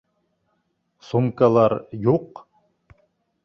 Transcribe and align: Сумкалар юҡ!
Сумкалар 1.11 1.77
юҡ! 2.09 2.45